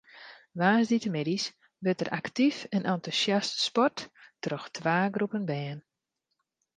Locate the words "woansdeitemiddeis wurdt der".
0.59-2.11